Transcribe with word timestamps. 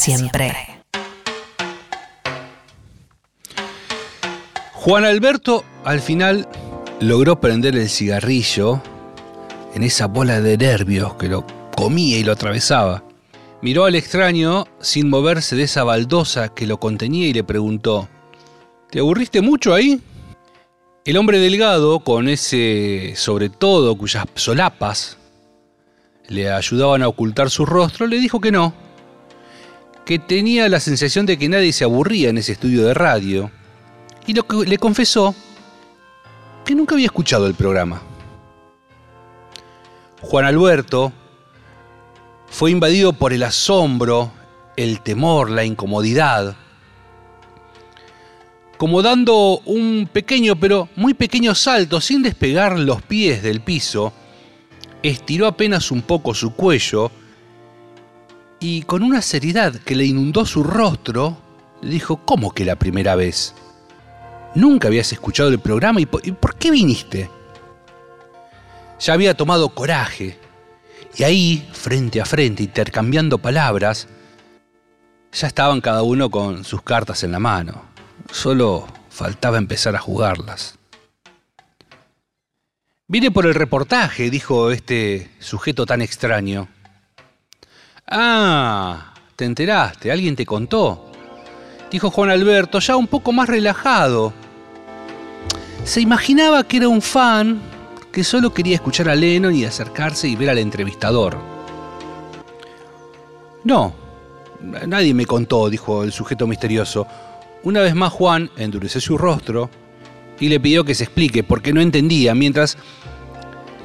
Siempre. 0.00 0.54
Juan 4.72 5.04
Alberto 5.04 5.62
al 5.84 6.00
final 6.00 6.48
logró 7.00 7.38
prender 7.38 7.76
el 7.76 7.88
cigarrillo 7.90 8.82
en 9.74 9.82
esa 9.82 10.06
bola 10.06 10.40
de 10.40 10.56
nervios 10.56 11.14
que 11.14 11.28
lo 11.28 11.46
comía 11.76 12.18
y 12.18 12.24
lo 12.24 12.32
atravesaba. 12.32 13.04
Miró 13.60 13.84
al 13.84 13.94
extraño 13.94 14.66
sin 14.80 15.10
moverse 15.10 15.54
de 15.54 15.64
esa 15.64 15.84
baldosa 15.84 16.48
que 16.48 16.66
lo 16.66 16.80
contenía 16.80 17.26
y 17.26 17.34
le 17.34 17.44
preguntó, 17.44 18.08
¿Te 18.90 19.00
aburriste 19.00 19.42
mucho 19.42 19.74
ahí? 19.74 20.00
El 21.04 21.18
hombre 21.18 21.38
delgado, 21.38 22.00
con 22.00 22.28
ese 22.28 23.12
sobre 23.16 23.50
todo 23.50 23.96
cuyas 23.96 24.24
solapas 24.34 25.18
le 26.26 26.50
ayudaban 26.50 27.02
a 27.02 27.08
ocultar 27.08 27.50
su 27.50 27.66
rostro, 27.66 28.06
le 28.06 28.18
dijo 28.18 28.40
que 28.40 28.50
no, 28.50 28.72
que 30.10 30.18
tenía 30.18 30.68
la 30.68 30.80
sensación 30.80 31.24
de 31.24 31.38
que 31.38 31.48
nadie 31.48 31.72
se 31.72 31.84
aburría 31.84 32.30
en 32.30 32.38
ese 32.38 32.50
estudio 32.50 32.84
de 32.84 32.94
radio 32.94 33.48
y 34.26 34.34
lo 34.34 34.42
que 34.42 34.68
le 34.68 34.76
confesó 34.76 35.36
que 36.64 36.74
nunca 36.74 36.96
había 36.96 37.06
escuchado 37.06 37.46
el 37.46 37.54
programa. 37.54 38.02
Juan 40.20 40.46
Alberto 40.46 41.12
fue 42.48 42.72
invadido 42.72 43.12
por 43.12 43.32
el 43.32 43.44
asombro, 43.44 44.32
el 44.76 45.00
temor, 45.00 45.48
la 45.48 45.64
incomodidad, 45.64 46.56
como 48.78 49.02
dando 49.02 49.60
un 49.64 50.10
pequeño 50.12 50.56
pero 50.56 50.88
muy 50.96 51.14
pequeño 51.14 51.54
salto 51.54 52.00
sin 52.00 52.24
despegar 52.24 52.80
los 52.80 53.00
pies 53.00 53.44
del 53.44 53.60
piso, 53.60 54.12
estiró 55.04 55.46
apenas 55.46 55.92
un 55.92 56.02
poco 56.02 56.34
su 56.34 56.52
cuello 56.52 57.12
y 58.60 58.82
con 58.82 59.02
una 59.02 59.22
seriedad 59.22 59.74
que 59.74 59.96
le 59.96 60.04
inundó 60.04 60.44
su 60.44 60.62
rostro, 60.62 61.38
le 61.80 61.90
dijo, 61.90 62.18
¿cómo 62.26 62.52
que 62.52 62.66
la 62.66 62.76
primera 62.76 63.16
vez? 63.16 63.54
Nunca 64.54 64.88
habías 64.88 65.12
escuchado 65.12 65.48
el 65.48 65.58
programa 65.58 66.00
y 66.00 66.06
por, 66.06 66.54
qué 66.56 66.70
viniste? 66.70 67.30
Ya 69.00 69.14
había 69.14 69.34
tomado 69.34 69.70
coraje 69.70 70.38
y 71.16 71.22
ahí, 71.22 71.68
frente 71.72 72.20
a 72.20 72.26
frente, 72.26 72.62
intercambiando 72.62 73.38
palabras, 73.38 74.06
ya 75.32 75.46
estaban 75.46 75.80
cada 75.80 76.02
uno 76.02 76.30
con 76.30 76.64
sus 76.64 76.82
cartas 76.82 77.24
en 77.24 77.32
la 77.32 77.38
mano. 77.38 77.82
Solo 78.30 78.86
faltaba 79.08 79.56
empezar 79.56 79.96
a 79.96 80.00
jugarlas. 80.00 80.76
Vine 83.08 83.30
por 83.30 83.46
el 83.46 83.54
reportaje, 83.54 84.30
dijo 84.30 84.70
este 84.70 85.30
sujeto 85.40 85.86
tan 85.86 86.02
extraño. 86.02 86.68
Ah, 88.10 89.14
te 89.36 89.44
enteraste, 89.44 90.10
alguien 90.10 90.34
te 90.34 90.44
contó. 90.44 91.06
Dijo 91.92 92.10
Juan 92.10 92.30
Alberto, 92.30 92.80
ya 92.80 92.96
un 92.96 93.06
poco 93.06 93.30
más 93.30 93.48
relajado. 93.48 94.32
Se 95.84 96.00
imaginaba 96.00 96.64
que 96.64 96.78
era 96.78 96.88
un 96.88 97.00
fan 97.02 97.60
que 98.10 98.24
solo 98.24 98.52
quería 98.52 98.74
escuchar 98.74 99.08
a 99.08 99.14
Lennon 99.14 99.54
y 99.54 99.64
acercarse 99.64 100.26
y 100.26 100.34
ver 100.34 100.50
al 100.50 100.58
entrevistador. 100.58 101.38
No, 103.62 103.94
nadie 104.86 105.14
me 105.14 105.26
contó, 105.26 105.70
dijo 105.70 106.02
el 106.02 106.10
sujeto 106.10 106.48
misterioso. 106.48 107.06
Una 107.62 107.80
vez 107.80 107.94
más 107.94 108.12
Juan 108.12 108.50
endureció 108.56 109.00
su 109.00 109.18
rostro 109.18 109.70
y 110.40 110.48
le 110.48 110.58
pidió 110.58 110.82
que 110.82 110.94
se 110.94 111.04
explique 111.04 111.44
porque 111.44 111.72
no 111.72 111.80
entendía 111.80 112.34
mientras 112.34 112.76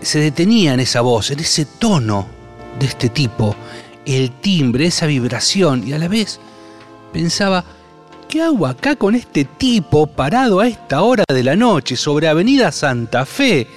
se 0.02 0.20
detenía 0.20 0.74
en 0.74 0.80
esa 0.80 1.02
voz, 1.02 1.30
en 1.30 1.40
ese 1.40 1.66
tono 1.66 2.28
de 2.80 2.86
este 2.88 3.10
tipo, 3.10 3.56
el 4.06 4.32
timbre, 4.32 4.88
esa 4.88 5.06
vibración 5.06 5.88
y 5.88 5.94
a 5.94 6.00
la 6.00 6.08
vez 6.08 6.40
pensaba, 7.12 7.64
¿qué 8.28 8.42
hago 8.42 8.68
acá 8.68 8.96
con 8.96 9.16
este 9.16 9.46
tipo 9.46 10.08
parado 10.08 10.60
a 10.60 10.68
esta 10.68 11.02
hora 11.02 11.24
de 11.28 11.44
la 11.44 11.56
noche 11.56 11.96
sobre 11.96 12.28
Avenida 12.28 12.72
Santa 12.72 13.26
Fe, 13.26 13.68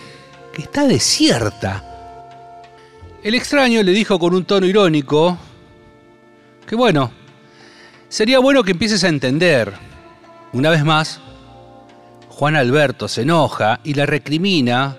que 0.53 0.63
está 0.63 0.87
desierta? 0.87 1.85
El 3.23 3.35
extraño 3.35 3.83
le 3.83 3.93
dijo 3.93 4.19
con 4.19 4.35
un 4.35 4.45
tono 4.45 4.67
irónico 4.67 5.39
que 6.67 6.77
bueno, 6.77 7.11
sería 8.09 8.39
bueno 8.41 8.63
que 8.63 8.73
empieces 8.73 9.03
a 9.05 9.09
entender. 9.09 9.73
Una 10.53 10.71
vez 10.71 10.85
más, 10.85 11.21
Juan 12.29 12.57
Alberto 12.57 13.09
se 13.09 13.23
enoja 13.23 13.81
y 13.85 13.95
le 13.95 14.05
recrimina 14.05 14.97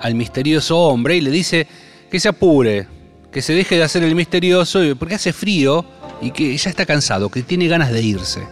al 0.00 0.14
misterioso 0.14 0.78
hombre 0.78 1.16
y 1.16 1.20
le 1.20 1.30
dice 1.30 1.66
que 2.10 2.18
se 2.18 2.28
apure, 2.28 2.88
que 3.34 3.42
se 3.42 3.52
deje 3.52 3.76
de 3.76 3.82
hacer 3.82 4.04
el 4.04 4.14
misterioso 4.14 4.78
porque 4.96 5.16
hace 5.16 5.32
frío 5.32 5.84
y 6.22 6.30
que 6.30 6.56
ya 6.56 6.70
está 6.70 6.86
cansado, 6.86 7.30
que 7.30 7.42
tiene 7.42 7.66
ganas 7.66 7.90
de 7.90 8.00
irse. 8.00 8.46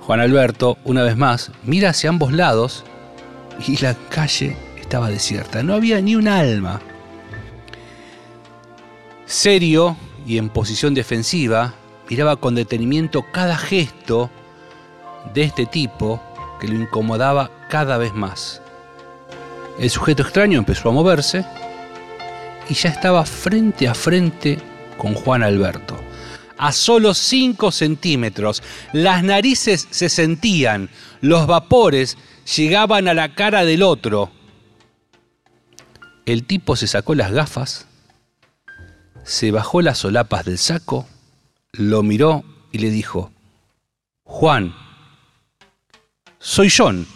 Juan 0.00 0.20
Alberto, 0.20 0.76
una 0.84 1.02
vez 1.02 1.16
más, 1.16 1.50
mira 1.64 1.88
hacia 1.88 2.10
ambos 2.10 2.34
lados 2.34 2.84
y 3.66 3.80
la 3.82 3.94
calle 4.10 4.58
estaba 4.78 5.08
desierta, 5.08 5.62
no 5.62 5.72
había 5.72 6.02
ni 6.02 6.16
un 6.16 6.28
alma. 6.28 6.82
Serio 9.24 9.96
y 10.26 10.36
en 10.36 10.50
posición 10.50 10.92
defensiva, 10.92 11.72
miraba 12.10 12.36
con 12.36 12.54
detenimiento 12.54 13.24
cada 13.32 13.56
gesto 13.56 14.30
de 15.32 15.44
este 15.44 15.64
tipo 15.64 16.20
que 16.60 16.68
lo 16.68 16.74
incomodaba 16.74 17.50
cada 17.70 17.96
vez 17.96 18.12
más. 18.12 18.60
El 19.78 19.88
sujeto 19.88 20.24
extraño 20.24 20.58
empezó 20.58 20.90
a 20.90 20.92
moverse 20.92 21.46
y 22.68 22.74
ya 22.74 22.90
estaba 22.90 23.24
frente 23.24 23.88
a 23.88 23.94
frente 23.94 24.58
con 24.96 25.14
Juan 25.14 25.42
Alberto. 25.42 25.96
A 26.56 26.72
solo 26.72 27.14
5 27.14 27.72
centímetros, 27.72 28.62
las 28.92 29.24
narices 29.24 29.88
se 29.90 30.08
sentían, 30.08 30.88
los 31.20 31.46
vapores 31.46 32.16
llegaban 32.56 33.08
a 33.08 33.14
la 33.14 33.34
cara 33.34 33.64
del 33.64 33.82
otro. 33.82 34.30
El 36.26 36.44
tipo 36.44 36.76
se 36.76 36.86
sacó 36.86 37.14
las 37.14 37.32
gafas, 37.32 37.86
se 39.24 39.50
bajó 39.50 39.82
las 39.82 39.98
solapas 39.98 40.44
del 40.44 40.58
saco, 40.58 41.06
lo 41.72 42.02
miró 42.02 42.44
y 42.72 42.78
le 42.78 42.90
dijo, 42.90 43.32
Juan, 44.22 44.74
soy 46.38 46.70
John. 46.74 47.06